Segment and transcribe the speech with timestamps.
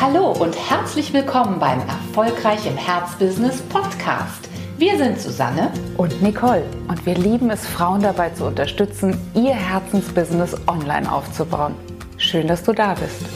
[0.00, 4.48] Hallo und herzlich willkommen beim Erfolgreich im Herzbusiness Podcast.
[4.78, 10.56] Wir sind Susanne und Nicole und wir lieben es, Frauen dabei zu unterstützen, ihr Herzensbusiness
[10.66, 11.74] online aufzubauen.
[12.16, 13.26] Schön, dass du da bist.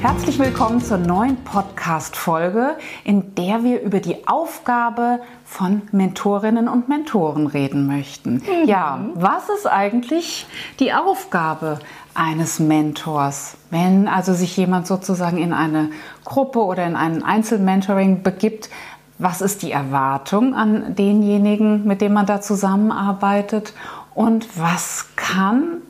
[0.00, 7.46] Herzlich willkommen zur neuen Podcast-Folge, in der wir über die Aufgabe von Mentorinnen und Mentoren
[7.46, 8.36] reden möchten.
[8.36, 8.66] Mhm.
[8.66, 10.46] Ja, was ist eigentlich
[10.78, 11.80] die Aufgabe
[12.14, 13.56] eines Mentors?
[13.70, 15.90] Wenn also sich jemand sozusagen in eine
[16.24, 18.70] Gruppe oder in ein Einzelmentoring begibt,
[19.18, 23.74] was ist die Erwartung an denjenigen, mit dem man da zusammenarbeitet?
[24.14, 25.82] Und was kann,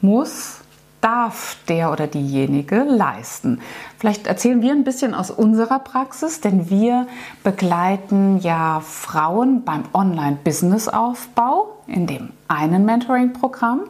[0.00, 0.60] muss
[1.04, 3.60] darf der oder diejenige leisten.
[3.98, 7.06] Vielleicht erzählen wir ein bisschen aus unserer Praxis, denn wir
[7.42, 13.80] begleiten ja Frauen beim Online-Business-Aufbau in dem einen Mentoring-Programm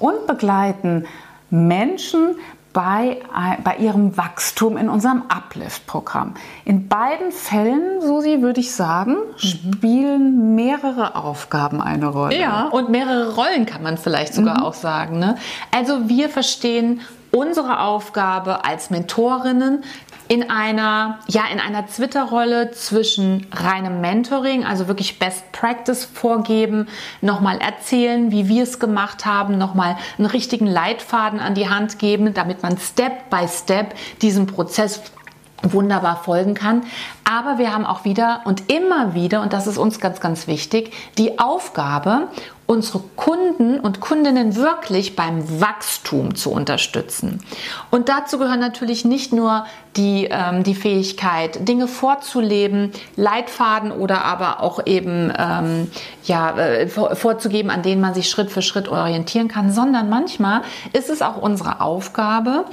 [0.00, 1.06] und begleiten
[1.50, 2.36] Menschen
[2.72, 3.18] bei,
[3.64, 6.34] bei ihrem Wachstum in unserem Uplift-Programm.
[6.64, 9.38] In beiden Fällen, Susi, würde ich sagen, mhm.
[9.38, 12.38] spielen mehrere Aufgaben eine Rolle.
[12.38, 14.64] Ja, und mehrere Rollen kann man vielleicht sogar mhm.
[14.64, 15.18] auch sagen.
[15.18, 15.36] Ne?
[15.76, 17.00] Also wir verstehen
[17.32, 19.84] unsere Aufgabe als Mentorinnen
[20.30, 26.86] in einer, ja, in einer Twitter-Rolle zwischen reinem Mentoring, also wirklich Best Practice vorgeben,
[27.20, 32.32] nochmal erzählen, wie wir es gemacht haben, nochmal einen richtigen Leitfaden an die Hand geben,
[32.32, 33.92] damit man Step by Step
[34.22, 35.02] diesen Prozess
[35.62, 36.84] wunderbar folgen kann.
[37.30, 40.92] Aber wir haben auch wieder und immer wieder, und das ist uns ganz, ganz wichtig,
[41.16, 42.26] die Aufgabe,
[42.66, 47.40] unsere Kunden und Kundinnen wirklich beim Wachstum zu unterstützen.
[47.90, 49.64] Und dazu gehören natürlich nicht nur
[49.96, 55.90] die, ähm, die Fähigkeit, Dinge vorzuleben, Leitfaden oder aber auch eben ähm,
[56.24, 61.10] ja, äh, vorzugeben, an denen man sich Schritt für Schritt orientieren kann, sondern manchmal ist
[61.10, 62.64] es auch unsere Aufgabe,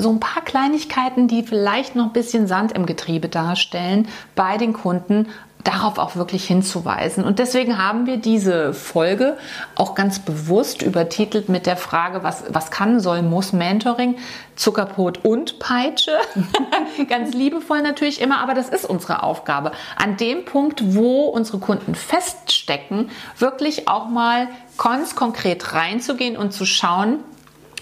[0.00, 4.72] so ein paar Kleinigkeiten, die vielleicht noch ein bisschen Sand im Getriebe darstellen, bei den
[4.72, 5.26] Kunden
[5.64, 7.24] darauf auch wirklich hinzuweisen.
[7.24, 9.36] Und deswegen haben wir diese Folge
[9.74, 14.16] auch ganz bewusst übertitelt mit der Frage, was, was kann, soll, muss Mentoring,
[14.56, 16.12] Zuckerbrot und Peitsche.
[17.08, 19.72] ganz liebevoll natürlich immer, aber das ist unsere Aufgabe.
[19.96, 24.48] An dem Punkt, wo unsere Kunden feststecken, wirklich auch mal
[24.78, 27.18] ganz konkret reinzugehen und zu schauen,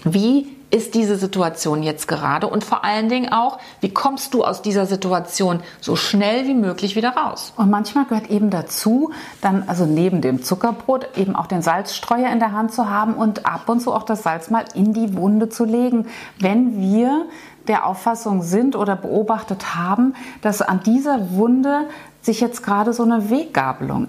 [0.03, 4.61] wie ist diese Situation jetzt gerade und vor allen Dingen auch, wie kommst du aus
[4.61, 7.53] dieser Situation so schnell wie möglich wieder raus?
[7.57, 12.39] Und manchmal gehört eben dazu, dann also neben dem Zuckerbrot eben auch den Salzstreuer in
[12.39, 15.49] der Hand zu haben und ab und zu auch das Salz mal in die Wunde
[15.49, 16.07] zu legen,
[16.39, 17.25] wenn wir
[17.67, 21.87] der Auffassung sind oder beobachtet haben, dass an dieser Wunde
[22.21, 24.07] sich jetzt gerade so eine Weggabelung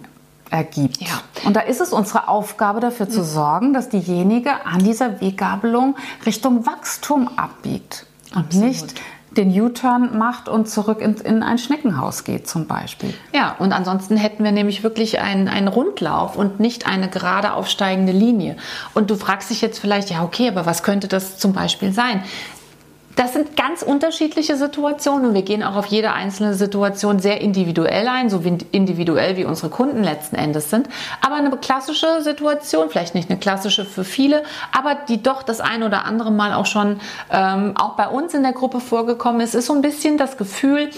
[0.51, 1.01] ergibt.
[1.01, 1.23] Ja.
[1.45, 5.97] Und da ist es unsere Aufgabe dafür zu sorgen, dass diejenige an dieser Weggabelung
[6.27, 8.69] Richtung Wachstum abbiegt und Absolut.
[8.69, 9.01] nicht
[9.37, 13.15] den U-Turn macht und zurück in, in, ein Schneckenhaus geht zum Beispiel.
[13.33, 18.13] Ja, und ansonsten hätten wir nämlich wirklich einen, einen Rundlauf und nicht eine gerade aufsteigende
[18.13, 18.57] Linie.
[18.93, 22.25] Und du fragst dich jetzt vielleicht, ja, okay, aber was könnte das zum Beispiel sein?
[23.21, 28.09] Das sind ganz unterschiedliche Situationen und wir gehen auch auf jede einzelne Situation sehr individuell
[28.09, 28.43] ein, so
[28.73, 30.89] individuell wie unsere Kunden letzten Endes sind.
[31.21, 34.43] Aber eine klassische Situation, vielleicht nicht eine klassische für viele,
[34.73, 36.99] aber die doch das ein oder andere Mal auch schon
[37.31, 40.89] ähm, auch bei uns in der Gruppe vorgekommen ist, ist so ein bisschen das Gefühl,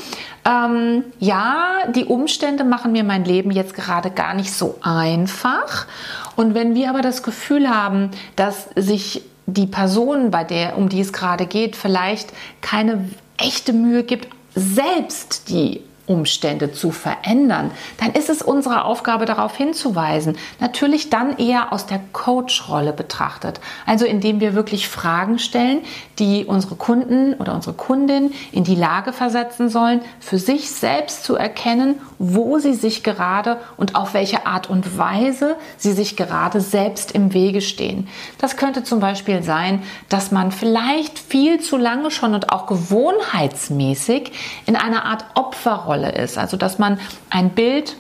[0.44, 5.88] ähm, ja, die Umstände machen mir mein Leben jetzt gerade gar nicht so einfach.
[6.37, 11.00] Und wenn wir aber das Gefühl haben, dass sich die Person, bei der, um die
[11.00, 18.28] es gerade geht, vielleicht keine echte Mühe gibt, selbst die Umstände zu verändern, dann ist
[18.28, 20.36] es unsere Aufgabe darauf hinzuweisen.
[20.58, 23.60] Natürlich dann eher aus der Coach-Rolle betrachtet.
[23.86, 25.80] Also indem wir wirklich Fragen stellen,
[26.18, 31.36] die unsere Kunden oder unsere Kundin in die Lage versetzen sollen, für sich selbst zu
[31.36, 37.12] erkennen, wo sie sich gerade und auf welche Art und Weise sie sich gerade selbst
[37.12, 38.08] im Wege stehen.
[38.38, 44.32] Das könnte zum Beispiel sein, dass man vielleicht viel zu lange schon und auch gewohnheitsmäßig
[44.66, 46.38] in einer Art Opferrolle Rolle ist.
[46.38, 46.99] Also dass man
[47.31, 47.96] ein Bild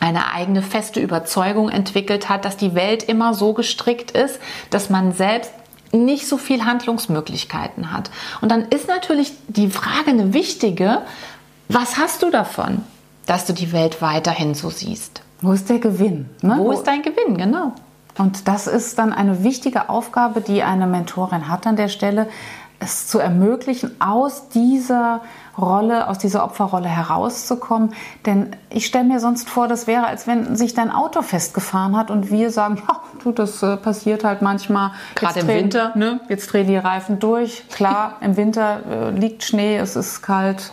[0.00, 4.38] eine eigene feste Überzeugung entwickelt hat, dass die Welt immer so gestrickt ist,
[4.70, 5.52] dass man selbst
[5.92, 8.10] nicht so viel Handlungsmöglichkeiten hat.
[8.40, 11.02] Und dann ist natürlich die Frage eine wichtige,
[11.68, 12.82] was hast du davon,
[13.26, 15.22] dass du die Welt weiterhin so siehst?
[15.42, 16.30] Wo ist der Gewinn?
[16.40, 16.56] Ne?
[16.58, 17.72] Wo ist dein Gewinn, genau.
[18.16, 22.28] Und das ist dann eine wichtige Aufgabe, die eine Mentorin hat an der Stelle,
[22.80, 25.20] es zu ermöglichen, aus dieser
[25.56, 27.94] Rolle, aus dieser Opferrolle herauszukommen.
[28.26, 32.10] Denn ich stelle mir sonst vor, das wäre, als wenn sich dein Auto festgefahren hat
[32.10, 34.92] und wir sagen, ja, du, das äh, passiert halt manchmal.
[35.14, 36.20] Gerade im drehen, Winter, ne?
[36.28, 37.68] Jetzt drehen die Reifen durch.
[37.68, 40.72] Klar, im Winter äh, liegt Schnee, es ist kalt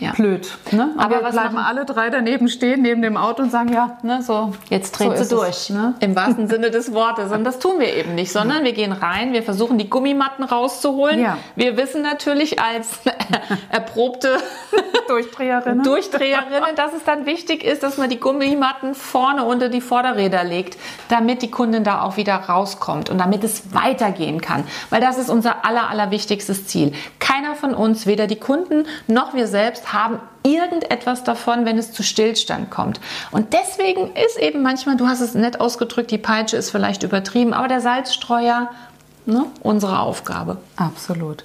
[0.00, 0.12] ja.
[0.12, 0.50] blöd.
[0.72, 0.90] Ne?
[0.96, 1.66] Aber, Aber wir bleiben machen?
[1.66, 4.52] alle drei daneben stehen, neben dem Auto und sagen, ja, ne, so.
[4.68, 5.48] Jetzt dreht so sie durch.
[5.48, 5.94] Es, ne?
[6.00, 7.30] Im wahrsten Sinne des Wortes.
[7.32, 8.64] Und das tun wir eben nicht, sondern ja.
[8.64, 11.20] wir gehen rein, wir versuchen die Gummimatten rauszuholen.
[11.20, 11.38] Ja.
[11.54, 13.00] Wir wissen natürlich als
[13.70, 14.38] erprobte
[15.08, 15.84] Durchdreherinnen.
[15.84, 20.78] Durchdreherinnen, dass es dann wichtig ist, dass man die Gummimatten vorne unter die Vorderräder legt,
[21.08, 24.64] damit die Kundin da auch wieder rauskommt und damit es weitergehen kann.
[24.88, 26.92] Weil das ist unser aller, aller wichtigstes Ziel.
[27.30, 32.02] Keiner von uns, weder die Kunden noch wir selbst, haben irgendetwas davon, wenn es zu
[32.02, 33.00] Stillstand kommt.
[33.30, 37.52] Und deswegen ist eben manchmal, du hast es nett ausgedrückt, die Peitsche ist vielleicht übertrieben,
[37.52, 38.70] aber der Salzstreuer,
[39.26, 40.56] ne, unsere Aufgabe.
[40.76, 41.44] Absolut.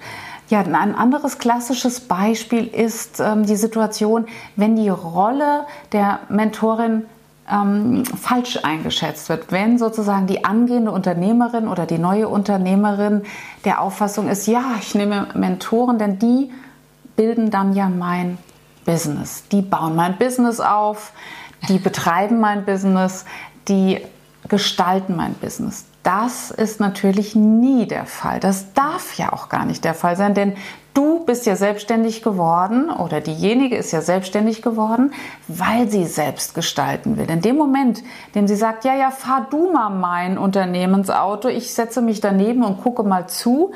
[0.49, 7.05] Ja, ein anderes klassisches Beispiel ist ähm, die Situation, wenn die Rolle der Mentorin
[7.51, 9.51] ähm, falsch eingeschätzt wird.
[9.51, 13.24] Wenn sozusagen die angehende Unternehmerin oder die neue Unternehmerin
[13.65, 16.51] der Auffassung ist, ja, ich nehme Mentoren, denn die
[17.15, 18.38] bilden dann ja mein
[18.86, 19.44] Business.
[19.51, 21.13] Die bauen mein Business auf,
[21.69, 23.25] die betreiben mein Business,
[23.68, 24.01] die
[24.47, 25.86] gestalten mein Business.
[26.06, 28.40] Das ist natürlich nie der Fall.
[28.40, 30.54] Das darf ja auch gar nicht der Fall sein, denn
[30.94, 35.13] du bist ja selbstständig geworden oder diejenige ist ja selbstständig geworden,
[35.48, 37.28] weil sie selbst gestalten will.
[37.28, 38.06] In dem Moment, in
[38.36, 42.84] dem sie sagt, ja, ja, fahr du mal mein Unternehmensauto, ich setze mich daneben und
[42.84, 43.72] gucke mal zu,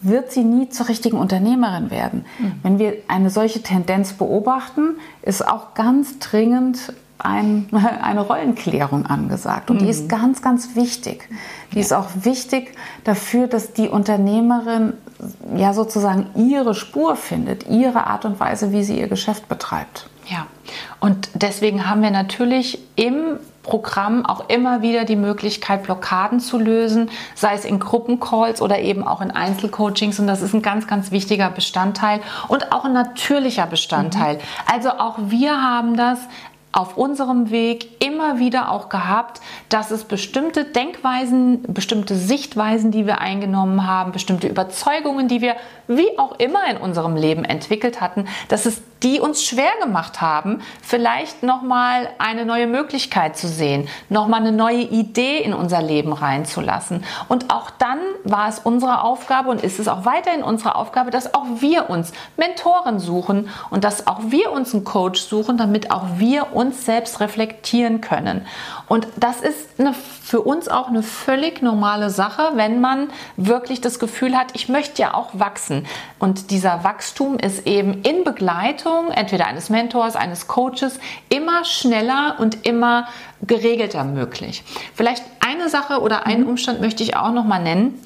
[0.00, 2.24] wird sie nie zur richtigen Unternehmerin werden.
[2.38, 2.52] Mhm.
[2.62, 7.68] Wenn wir eine solche Tendenz beobachten, ist auch ganz dringend ein,
[8.02, 9.70] eine Rollenklärung angesagt.
[9.70, 9.84] Und mhm.
[9.84, 10.08] die ist mhm.
[10.08, 11.28] ganz, ganz wichtig.
[11.72, 11.80] Die ja.
[11.80, 12.74] ist auch wichtig
[13.04, 14.94] dafür, dass die Unternehmerin
[15.56, 20.08] ja sozusagen ihre Spur findet, ihre Art und Weise, wie sie ihr Geschäft betreibt.
[20.26, 20.46] Ja,
[21.00, 27.10] und deswegen haben wir natürlich im Programm auch immer wieder die Möglichkeit, Blockaden zu lösen,
[27.34, 30.20] sei es in Gruppencalls oder eben auch in Einzelcoachings.
[30.20, 34.36] Und das ist ein ganz, ganz wichtiger Bestandteil und auch ein natürlicher Bestandteil.
[34.36, 34.40] Mhm.
[34.72, 36.18] Also auch wir haben das
[36.74, 43.20] auf unserem Weg immer wieder auch gehabt, dass es bestimmte Denkweisen, bestimmte Sichtweisen, die wir
[43.20, 45.54] eingenommen haben, bestimmte Überzeugungen, die wir
[45.86, 50.62] wie auch immer in unserem Leben entwickelt hatten, dass es die uns schwer gemacht haben,
[50.82, 57.04] vielleicht nochmal eine neue Möglichkeit zu sehen, nochmal eine neue Idee in unser Leben reinzulassen.
[57.28, 61.34] Und auch dann war es unsere Aufgabe und ist es auch weiterhin unsere Aufgabe, dass
[61.34, 66.04] auch wir uns Mentoren suchen und dass auch wir uns einen Coach suchen, damit auch
[66.16, 68.46] wir uns selbst reflektieren können.
[68.88, 73.98] Und das ist eine, für uns auch eine völlig normale Sache, wenn man wirklich das
[73.98, 75.86] Gefühl hat, ich möchte ja auch wachsen.
[76.18, 80.98] Und dieser Wachstum ist eben in Begleitung, entweder eines Mentors, eines Coaches,
[81.28, 83.08] immer schneller und immer
[83.46, 84.62] geregelter möglich.
[84.94, 86.50] Vielleicht eine Sache oder einen mhm.
[86.50, 88.00] Umstand möchte ich auch noch mal nennen.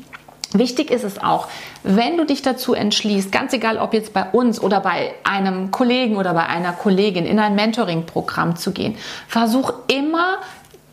[0.53, 1.49] Wichtig ist es auch,
[1.83, 6.17] wenn du dich dazu entschließt, ganz egal ob jetzt bei uns oder bei einem Kollegen
[6.17, 8.97] oder bei einer Kollegin in ein Mentoring-Programm zu gehen,
[9.27, 10.39] versuch immer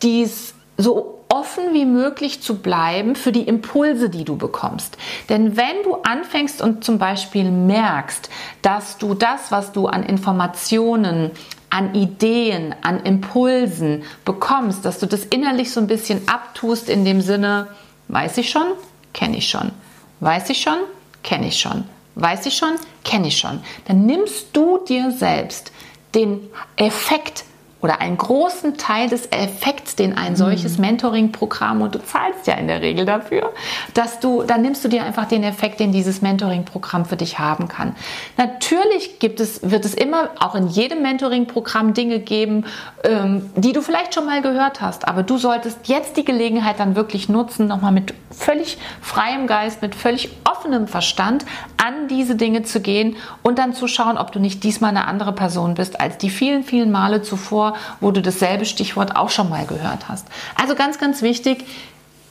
[0.02, 4.96] dies so offen wie möglich zu bleiben für die Impulse, die du bekommst.
[5.28, 8.30] Denn wenn du anfängst und zum Beispiel merkst,
[8.62, 11.30] dass du das, was du an Informationen,
[11.70, 17.20] an Ideen, an Impulsen bekommst, dass du das innerlich so ein bisschen abtust in dem
[17.20, 17.68] Sinne,
[18.08, 18.66] weiß ich schon,
[19.12, 19.72] kenne ich schon,
[20.20, 20.78] weiß ich schon,
[21.22, 25.72] kenne ich schon, weiß ich schon, kenne ich schon, dann nimmst du dir selbst
[26.14, 26.40] den
[26.76, 27.44] Effekt
[27.86, 30.36] oder einen großen Teil des Effekts, den ein mhm.
[30.36, 33.52] solches Mentoring-Programm, und du zahlst ja in der Regel dafür,
[33.94, 37.68] dass du, dann nimmst du dir einfach den Effekt, den dieses Mentoring-Programm für dich haben
[37.68, 37.94] kann.
[38.36, 42.64] Natürlich gibt es, wird es immer auch in jedem Mentoring-Programm Dinge geben,
[43.04, 46.96] ähm, die du vielleicht schon mal gehört hast, aber du solltest jetzt die Gelegenheit dann
[46.96, 51.44] wirklich nutzen, nochmal mit völlig freiem Geist, mit völlig offenem Verstand
[51.86, 55.32] an diese Dinge zu gehen und dann zu schauen, ob du nicht diesmal eine andere
[55.32, 59.66] Person bist als die vielen, vielen Male zuvor, wo du dasselbe Stichwort auch schon mal
[59.66, 60.26] gehört hast.
[60.56, 61.64] Also ganz, ganz wichtig,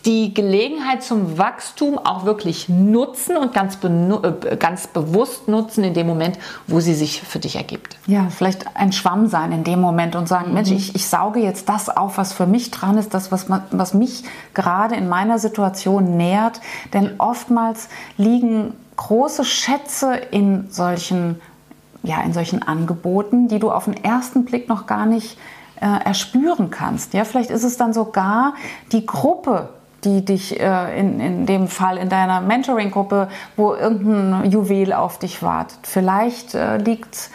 [0.05, 6.05] die Gelegenheit zum Wachstum auch wirklich nutzen und ganz, äh, ganz bewusst nutzen in dem
[6.05, 7.97] Moment, wo sie sich für dich ergibt.
[8.05, 10.53] Ja, vielleicht ein Schwamm sein in dem Moment und sagen, mhm.
[10.53, 13.93] Mensch, ich, ich sauge jetzt das auf, was für mich dran ist, das, was, was
[13.95, 16.61] mich gerade in meiner Situation nährt.
[16.93, 21.41] Denn oftmals liegen große Schätze in solchen
[22.05, 25.37] ja, in solchen Angeboten, die du auf den ersten Blick noch gar nicht
[25.81, 27.13] äh, erspüren kannst.
[27.13, 28.53] Ja, vielleicht ist es dann sogar
[28.91, 29.69] die Gruppe,
[30.03, 35.41] die dich äh, in, in dem Fall in deiner Mentoring-Gruppe, wo irgendein Juwel auf dich
[35.41, 35.79] wartet.
[35.83, 37.29] Vielleicht äh, liegt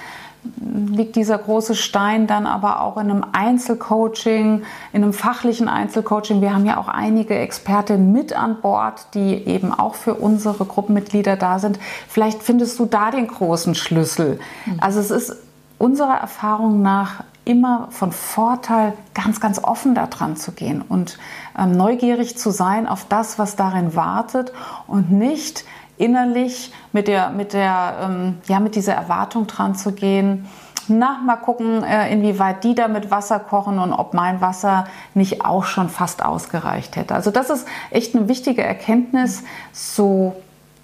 [0.61, 6.41] liegt dieser große Stein dann aber auch in einem Einzelcoaching, in einem fachlichen Einzelcoaching.
[6.41, 11.37] Wir haben ja auch einige Expertinnen mit an Bord, die eben auch für unsere Gruppenmitglieder
[11.37, 11.79] da sind.
[12.09, 14.41] Vielleicht findest du da den großen Schlüssel.
[14.81, 15.37] Also es ist
[15.79, 21.19] unserer Erfahrung nach immer von Vorteil, ganz, ganz offen da dran zu gehen und
[21.59, 24.53] ähm, neugierig zu sein auf das, was darin wartet
[24.87, 25.65] und nicht
[26.01, 30.49] innerlich mit der, mit der, ähm, ja, mit dieser Erwartung dran zu gehen.
[30.89, 35.45] Na, mal gucken, äh, inwieweit die da mit Wasser kochen und ob mein Wasser nicht
[35.45, 37.15] auch schon fast ausgereicht hätte.
[37.15, 40.35] Also das ist echt eine wichtige Erkenntnis, so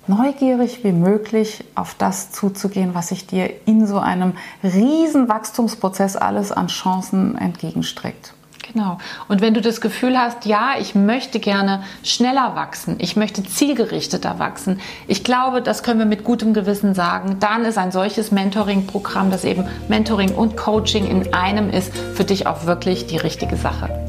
[0.06, 6.52] neugierig wie möglich auf das zuzugehen, was sich dir in so einem riesen Wachstumsprozess alles
[6.52, 8.35] an Chancen entgegenstreckt.
[8.72, 8.98] Genau.
[9.28, 14.38] Und wenn du das Gefühl hast, ja, ich möchte gerne schneller wachsen, ich möchte zielgerichteter
[14.38, 19.30] wachsen, ich glaube, das können wir mit gutem Gewissen sagen, dann ist ein solches Mentoring-Programm,
[19.30, 24.05] das eben Mentoring und Coaching in einem ist, für dich auch wirklich die richtige Sache.